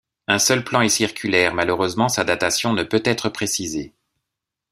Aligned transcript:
Un 0.27 0.39
seul 0.39 0.63
plan 0.63 0.81
est 0.81 0.89
circulaire, 0.89 1.53
malheureusement 1.53 2.09
sa 2.09 2.23
datation 2.23 2.73
ne 2.73 2.81
peut 2.81 3.03
être 3.05 3.29
précisée. 3.29 3.93